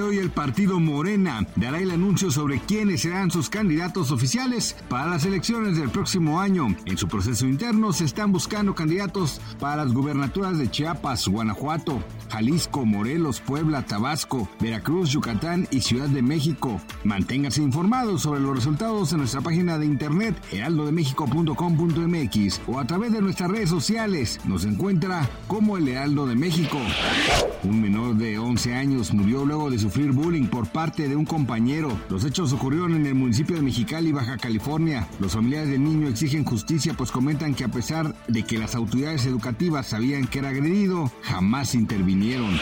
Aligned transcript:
el 0.21 0.29
partido 0.29 0.79
Morena 0.79 1.47
dará 1.55 1.79
el 1.79 1.89
anuncio 1.91 2.31
sobre 2.31 2.59
quiénes 2.59 3.01
serán 3.01 3.31
sus 3.31 3.49
candidatos 3.49 4.11
oficiales 4.11 4.75
para 4.87 5.07
las 5.07 5.25
elecciones 5.25 5.77
del 5.77 5.89
próximo 5.89 6.39
año. 6.39 6.67
En 6.85 6.97
su 6.97 7.07
proceso 7.07 7.47
interno 7.47 7.91
se 7.91 8.05
están 8.05 8.31
buscando 8.31 8.75
candidatos 8.75 9.41
para 9.59 9.83
las 9.83 9.91
gubernaturas 9.93 10.59
de 10.59 10.69
Chiapas, 10.69 11.27
Guanajuato, 11.27 12.03
Jalisco, 12.29 12.85
Morelos, 12.85 13.41
Puebla, 13.41 13.83
Tabasco, 13.85 14.47
Veracruz, 14.59 15.09
Yucatán 15.09 15.67
y 15.71 15.81
Ciudad 15.81 16.07
de 16.07 16.21
México. 16.21 16.79
Manténgase 17.03 17.63
informados 17.63 18.21
sobre 18.21 18.41
los 18.41 18.55
resultados 18.55 19.11
en 19.11 19.17
nuestra 19.19 19.41
página 19.41 19.77
de 19.77 19.85
internet 19.87 20.35
heraldodemexico.com.mx 20.51 22.61
o 22.67 22.79
a 22.79 22.85
través 22.85 23.11
de 23.11 23.21
nuestras 23.21 23.49
redes 23.49 23.69
sociales. 23.69 24.39
Nos 24.45 24.65
encuentra 24.65 25.27
como 25.47 25.77
el 25.77 25.87
Heraldo 25.87 26.27
de 26.27 26.35
México. 26.35 26.77
Un 27.63 27.81
menor 27.81 28.15
de 28.15 28.37
11 28.39 28.75
años 28.75 29.13
murió 29.13 29.45
luego 29.45 29.69
de 29.69 29.79
sufrir 29.79 30.10
bullying 30.11 30.47
por 30.47 30.67
parte 30.67 31.07
de 31.07 31.15
un 31.15 31.25
compañero. 31.25 31.97
Los 32.09 32.23
hechos 32.23 32.53
ocurrieron 32.53 32.95
en 32.95 33.05
el 33.05 33.15
municipio 33.15 33.55
de 33.55 33.61
Mexicali, 33.61 34.11
Baja 34.11 34.37
California. 34.37 35.07
Los 35.19 35.33
familiares 35.33 35.69
del 35.69 35.83
niño 35.83 36.07
exigen 36.07 36.43
justicia 36.43 36.93
pues 36.93 37.11
comentan 37.11 37.53
que 37.53 37.63
a 37.63 37.69
pesar 37.69 38.13
de 38.27 38.43
que 38.43 38.57
las 38.57 38.75
autoridades 38.75 39.25
educativas 39.25 39.87
sabían 39.87 40.27
que 40.27 40.39
era 40.39 40.49
agredido, 40.49 41.11
jamás 41.21 41.75
intervinieron. 41.75 42.59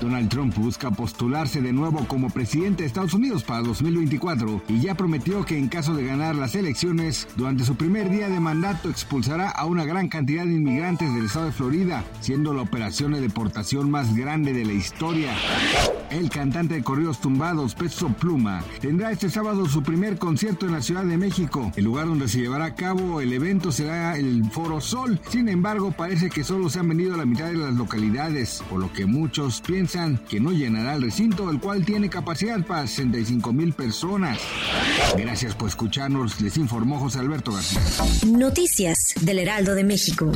Donald 0.00 0.28
Trump 0.28 0.56
busca 0.56 0.90
postularse 0.90 1.60
de 1.60 1.72
nuevo 1.72 2.06
como 2.06 2.30
presidente 2.30 2.82
de 2.82 2.88
Estados 2.88 3.14
Unidos 3.14 3.44
para 3.44 3.62
2024 3.62 4.62
y 4.68 4.80
ya 4.80 4.94
prometió 4.94 5.44
que 5.44 5.58
en 5.58 5.68
caso 5.68 5.94
de 5.94 6.04
ganar 6.04 6.36
las 6.36 6.54
elecciones, 6.54 7.28
durante 7.36 7.64
su 7.64 7.76
primer 7.76 8.10
día 8.10 8.28
de 8.28 8.40
mandato 8.40 8.88
expulsará 8.88 9.50
a 9.50 9.66
una 9.66 9.84
gran 9.84 10.08
cantidad 10.08 10.44
de 10.44 10.54
inmigrantes 10.54 11.12
del 11.14 11.26
estado 11.26 11.46
de 11.46 11.52
Florida, 11.52 12.04
siendo 12.20 12.54
la 12.54 12.62
operación 12.62 13.12
de 13.12 13.20
deportación 13.20 13.90
más 13.90 14.14
grande 14.16 14.52
de 14.52 14.64
la 14.64 14.72
historia. 14.72 15.34
El 16.10 16.30
cantante 16.30 16.75
de 16.76 16.82
corridos 16.82 17.20
tumbados, 17.20 17.74
Peso 17.74 18.08
Pluma, 18.08 18.62
tendrá 18.80 19.10
este 19.10 19.30
sábado 19.30 19.66
su 19.66 19.82
primer 19.82 20.18
concierto 20.18 20.66
en 20.66 20.72
la 20.72 20.82
Ciudad 20.82 21.04
de 21.04 21.16
México. 21.16 21.72
El 21.74 21.84
lugar 21.84 22.06
donde 22.06 22.28
se 22.28 22.38
llevará 22.38 22.66
a 22.66 22.74
cabo 22.74 23.20
el 23.20 23.32
evento 23.32 23.72
será 23.72 24.16
el 24.16 24.44
Foro 24.50 24.80
Sol. 24.80 25.18
Sin 25.30 25.48
embargo, 25.48 25.92
parece 25.92 26.28
que 26.28 26.44
solo 26.44 26.68
se 26.68 26.78
han 26.78 26.88
venido 26.88 27.14
a 27.14 27.16
la 27.16 27.24
mitad 27.24 27.46
de 27.46 27.56
las 27.56 27.74
localidades, 27.74 28.62
por 28.68 28.80
lo 28.80 28.92
que 28.92 29.06
muchos 29.06 29.60
piensan 29.62 30.18
que 30.28 30.38
no 30.38 30.52
llenará 30.52 30.94
el 30.94 31.02
recinto, 31.02 31.50
el 31.50 31.60
cual 31.60 31.84
tiene 31.84 32.10
capacidad 32.10 32.64
para 32.64 32.86
65 32.86 33.52
mil 33.52 33.72
personas. 33.72 34.38
Gracias 35.16 35.54
por 35.54 35.68
escucharnos, 35.68 36.40
les 36.40 36.56
informó 36.58 36.98
José 36.98 37.20
Alberto 37.20 37.52
García. 37.52 37.80
Noticias 38.26 39.14
del 39.22 39.38
Heraldo 39.38 39.74
de 39.74 39.84
México. 39.84 40.30